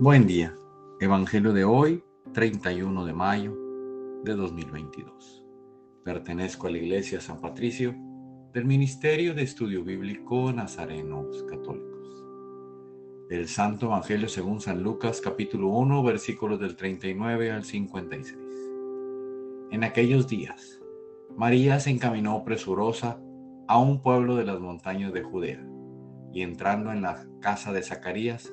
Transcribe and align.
Buen 0.00 0.26
día. 0.26 0.52
Evangelio 0.98 1.52
de 1.52 1.62
hoy, 1.62 2.02
31 2.32 3.06
de 3.06 3.12
mayo 3.12 3.56
de 4.24 4.34
2022. 4.34 5.46
Pertenezco 6.04 6.66
a 6.66 6.72
la 6.72 6.78
Iglesia 6.78 7.20
San 7.20 7.40
Patricio 7.40 7.94
del 8.52 8.64
Ministerio 8.64 9.34
de 9.34 9.42
Estudio 9.42 9.84
Bíblico 9.84 10.52
Nazarenos 10.52 11.44
Católicos. 11.44 12.26
Del 13.28 13.46
Santo 13.46 13.86
Evangelio 13.86 14.28
según 14.28 14.60
San 14.60 14.82
Lucas 14.82 15.20
capítulo 15.20 15.68
1 15.68 16.02
versículos 16.02 16.58
del 16.58 16.74
39 16.74 17.52
al 17.52 17.62
56. 17.64 18.36
En 19.70 19.84
aquellos 19.84 20.26
días, 20.26 20.80
María 21.36 21.78
se 21.78 21.90
encaminó 21.90 22.42
presurosa 22.42 23.20
a 23.68 23.78
un 23.78 24.02
pueblo 24.02 24.34
de 24.34 24.44
las 24.44 24.58
montañas 24.58 25.12
de 25.12 25.22
Judea 25.22 25.64
y 26.32 26.42
entrando 26.42 26.90
en 26.90 27.02
la 27.02 27.24
casa 27.40 27.72
de 27.72 27.84
Zacarías, 27.84 28.52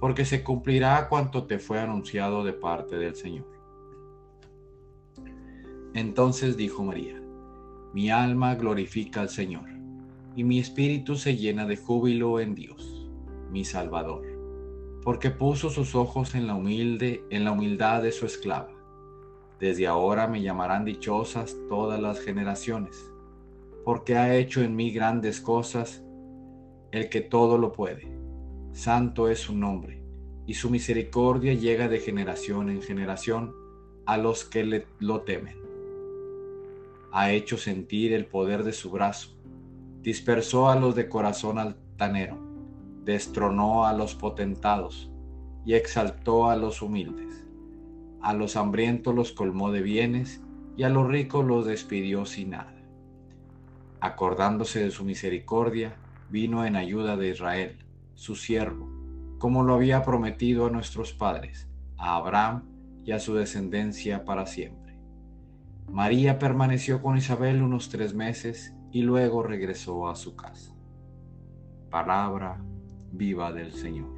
porque 0.00 0.24
se 0.24 0.42
cumplirá 0.42 1.08
cuanto 1.08 1.44
te 1.44 1.58
fue 1.58 1.78
anunciado 1.78 2.42
de 2.42 2.54
parte 2.54 2.96
del 2.96 3.14
Señor. 3.14 3.46
Entonces 5.92 6.56
dijo 6.56 6.82
María, 6.82 7.20
mi 7.92 8.10
alma 8.10 8.54
glorifica 8.54 9.20
al 9.20 9.28
Señor, 9.28 9.68
y 10.36 10.44
mi 10.44 10.58
espíritu 10.58 11.16
se 11.16 11.36
llena 11.36 11.66
de 11.66 11.76
júbilo 11.76 12.40
en 12.40 12.54
Dios, 12.54 13.10
mi 13.50 13.64
Salvador, 13.64 14.22
porque 15.02 15.30
puso 15.30 15.68
sus 15.68 15.94
ojos 15.94 16.34
en 16.34 16.46
la 16.46 16.54
humilde, 16.54 17.22
en 17.30 17.44
la 17.44 17.52
humildad 17.52 18.02
de 18.02 18.12
su 18.12 18.24
esclava. 18.24 18.72
Desde 19.58 19.86
ahora 19.86 20.26
me 20.26 20.40
llamarán 20.40 20.86
dichosas 20.86 21.54
todas 21.68 22.00
las 22.00 22.20
generaciones, 22.20 22.96
porque 23.84 24.16
ha 24.16 24.34
hecho 24.34 24.62
en 24.62 24.76
mí 24.76 24.92
grandes 24.92 25.42
cosas 25.42 26.02
el 26.92 27.10
que 27.10 27.20
todo 27.20 27.58
lo 27.58 27.72
puede 27.72 28.19
Santo 28.72 29.28
es 29.28 29.40
su 29.40 29.56
nombre, 29.56 30.00
y 30.46 30.54
su 30.54 30.70
misericordia 30.70 31.54
llega 31.54 31.88
de 31.88 31.98
generación 31.98 32.70
en 32.70 32.80
generación 32.80 33.52
a 34.06 34.16
los 34.16 34.44
que 34.44 34.64
le, 34.64 34.86
lo 35.00 35.22
temen. 35.22 35.56
Ha 37.12 37.32
hecho 37.32 37.58
sentir 37.58 38.12
el 38.12 38.26
poder 38.26 38.62
de 38.62 38.72
su 38.72 38.90
brazo, 38.90 39.36
dispersó 40.02 40.70
a 40.70 40.76
los 40.76 40.94
de 40.94 41.08
corazón 41.08 41.58
altanero, 41.58 42.38
destronó 43.04 43.86
a 43.86 43.92
los 43.92 44.14
potentados 44.14 45.10
y 45.64 45.74
exaltó 45.74 46.48
a 46.48 46.56
los 46.56 46.80
humildes. 46.80 47.44
A 48.22 48.34
los 48.34 48.56
hambrientos 48.56 49.14
los 49.14 49.32
colmó 49.32 49.72
de 49.72 49.82
bienes 49.82 50.42
y 50.76 50.84
a 50.84 50.88
los 50.90 51.08
ricos 51.08 51.44
los 51.44 51.66
despidió 51.66 52.24
sin 52.24 52.50
nada. 52.50 52.74
Acordándose 54.00 54.80
de 54.80 54.90
su 54.92 55.04
misericordia, 55.04 55.96
vino 56.30 56.64
en 56.64 56.76
ayuda 56.76 57.16
de 57.16 57.30
Israel 57.30 57.89
su 58.20 58.36
siervo, 58.36 58.86
como 59.38 59.62
lo 59.62 59.72
había 59.72 60.02
prometido 60.02 60.66
a 60.66 60.70
nuestros 60.70 61.14
padres, 61.14 61.70
a 61.96 62.16
Abraham 62.16 62.64
y 63.02 63.12
a 63.12 63.18
su 63.18 63.34
descendencia 63.34 64.26
para 64.26 64.44
siempre. 64.44 64.98
María 65.88 66.38
permaneció 66.38 67.00
con 67.00 67.16
Isabel 67.16 67.62
unos 67.62 67.88
tres 67.88 68.12
meses 68.12 68.74
y 68.92 69.00
luego 69.00 69.42
regresó 69.42 70.06
a 70.06 70.16
su 70.16 70.36
casa. 70.36 70.74
Palabra 71.88 72.62
viva 73.10 73.54
del 73.54 73.72
Señor. 73.72 74.12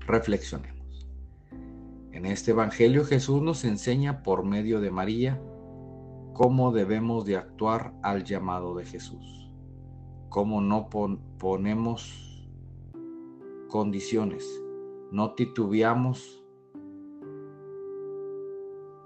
Reflexionemos. 0.00 1.06
En 2.12 2.24
este 2.24 2.52
Evangelio 2.52 3.04
Jesús 3.04 3.42
nos 3.42 3.62
enseña 3.66 4.22
por 4.22 4.42
medio 4.42 4.80
de 4.80 4.90
María 4.90 5.38
cómo 6.32 6.72
debemos 6.72 7.26
de 7.26 7.36
actuar 7.36 7.92
al 8.02 8.24
llamado 8.24 8.74
de 8.74 8.86
Jesús 8.86 9.45
cómo 10.36 10.60
no 10.60 10.90
ponemos 11.38 12.46
condiciones, 13.68 14.62
no 15.10 15.32
titubeamos, 15.32 16.44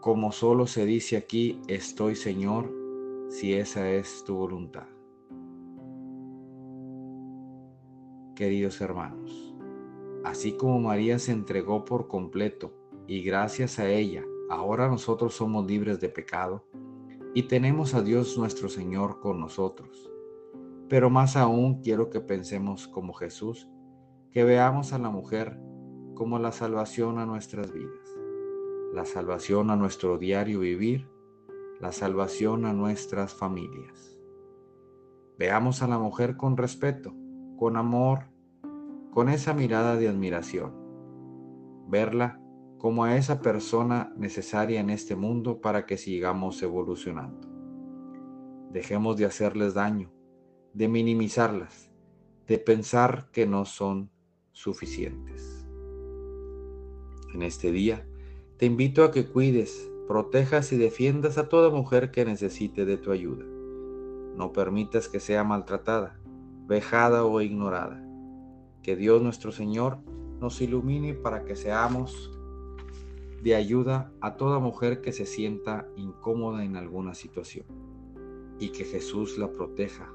como 0.00 0.32
solo 0.32 0.66
se 0.66 0.84
dice 0.86 1.16
aquí, 1.16 1.60
estoy 1.68 2.16
Señor, 2.16 2.74
si 3.28 3.54
esa 3.54 3.88
es 3.92 4.24
tu 4.24 4.34
voluntad. 4.34 4.88
Queridos 8.34 8.80
hermanos, 8.80 9.54
así 10.24 10.54
como 10.54 10.80
María 10.80 11.20
se 11.20 11.30
entregó 11.30 11.84
por 11.84 12.08
completo 12.08 12.72
y 13.06 13.22
gracias 13.22 13.78
a 13.78 13.88
ella, 13.88 14.24
ahora 14.50 14.88
nosotros 14.88 15.34
somos 15.34 15.64
libres 15.64 16.00
de 16.00 16.08
pecado 16.08 16.64
y 17.34 17.44
tenemos 17.44 17.94
a 17.94 18.02
Dios 18.02 18.36
nuestro 18.36 18.68
Señor 18.68 19.20
con 19.20 19.38
nosotros 19.38 20.10
pero 20.90 21.08
más 21.08 21.36
aún 21.36 21.82
quiero 21.82 22.10
que 22.10 22.20
pensemos 22.20 22.88
como 22.88 23.12
Jesús, 23.12 23.70
que 24.32 24.42
veamos 24.42 24.92
a 24.92 24.98
la 24.98 25.08
mujer 25.08 25.56
como 26.14 26.40
la 26.40 26.50
salvación 26.50 27.20
a 27.20 27.26
nuestras 27.26 27.72
vidas, 27.72 28.18
la 28.92 29.04
salvación 29.04 29.70
a 29.70 29.76
nuestro 29.76 30.18
diario 30.18 30.58
vivir, 30.58 31.08
la 31.80 31.92
salvación 31.92 32.64
a 32.64 32.72
nuestras 32.72 33.32
familias. 33.34 34.18
Veamos 35.38 35.80
a 35.80 35.86
la 35.86 36.00
mujer 36.00 36.36
con 36.36 36.56
respeto, 36.56 37.14
con 37.56 37.76
amor, 37.76 38.24
con 39.12 39.28
esa 39.28 39.54
mirada 39.54 39.94
de 39.94 40.08
admiración. 40.08 40.74
Verla 41.88 42.40
como 42.78 43.04
a 43.04 43.16
esa 43.16 43.40
persona 43.40 44.12
necesaria 44.16 44.80
en 44.80 44.90
este 44.90 45.14
mundo 45.14 45.60
para 45.60 45.86
que 45.86 45.96
sigamos 45.96 46.60
evolucionando. 46.64 47.48
Dejemos 48.72 49.16
de 49.16 49.26
hacerles 49.26 49.74
daño, 49.74 50.10
de 50.72 50.88
minimizarlas, 50.88 51.90
de 52.46 52.58
pensar 52.58 53.28
que 53.32 53.46
no 53.46 53.64
son 53.64 54.10
suficientes. 54.52 55.66
En 57.34 57.42
este 57.42 57.72
día, 57.72 58.06
te 58.56 58.66
invito 58.66 59.04
a 59.04 59.10
que 59.10 59.26
cuides, 59.26 59.90
protejas 60.06 60.72
y 60.72 60.76
defiendas 60.76 61.38
a 61.38 61.48
toda 61.48 61.70
mujer 61.70 62.10
que 62.10 62.24
necesite 62.24 62.84
de 62.84 62.96
tu 62.96 63.12
ayuda. 63.12 63.44
No 64.36 64.52
permitas 64.52 65.08
que 65.08 65.20
sea 65.20 65.44
maltratada, 65.44 66.20
vejada 66.66 67.24
o 67.24 67.40
ignorada. 67.40 68.04
Que 68.82 68.96
Dios 68.96 69.22
nuestro 69.22 69.52
Señor 69.52 69.98
nos 70.40 70.60
ilumine 70.60 71.14
para 71.14 71.44
que 71.44 71.56
seamos 71.56 72.30
de 73.42 73.54
ayuda 73.54 74.12
a 74.20 74.36
toda 74.36 74.58
mujer 74.58 75.00
que 75.00 75.12
se 75.12 75.26
sienta 75.26 75.88
incómoda 75.96 76.64
en 76.64 76.76
alguna 76.76 77.14
situación 77.14 77.66
y 78.58 78.70
que 78.70 78.84
Jesús 78.84 79.38
la 79.38 79.50
proteja 79.50 80.12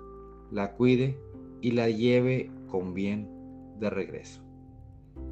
la 0.52 0.74
cuide 0.74 1.20
y 1.62 1.72
la 1.72 1.90
lleve 1.90 2.52
con 2.70 2.94
bien 2.94 3.30
de 3.80 3.90
regreso. 3.90 4.42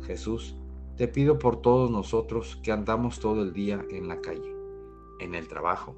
Jesús, 0.03 0.55
te 0.97 1.07
pido 1.07 1.39
por 1.39 1.61
todos 1.61 1.89
nosotros 1.89 2.59
que 2.61 2.71
andamos 2.71 3.19
todo 3.19 3.41
el 3.41 3.53
día 3.53 3.83
en 3.89 4.07
la 4.07 4.21
calle, 4.21 4.55
en 5.19 5.33
el 5.35 5.47
trabajo, 5.47 5.95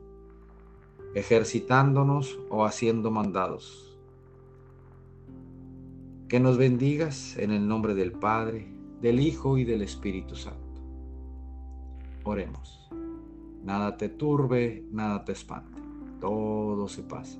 ejercitándonos 1.13 2.39
o 2.49 2.65
haciendo 2.65 3.11
mandados. 3.11 3.97
Que 6.27 6.39
nos 6.39 6.57
bendigas 6.57 7.37
en 7.37 7.51
el 7.51 7.67
nombre 7.67 7.93
del 7.93 8.13
Padre, 8.13 8.67
del 9.01 9.19
Hijo 9.19 9.57
y 9.57 9.63
del 9.63 9.81
Espíritu 9.81 10.35
Santo. 10.35 10.81
Oremos. 12.23 12.89
Nada 13.63 13.97
te 13.97 14.09
turbe, 14.09 14.83
nada 14.91 15.25
te 15.25 15.31
espante. 15.31 15.81
Todo 16.19 16.87
se 16.87 17.03
pasa. 17.03 17.39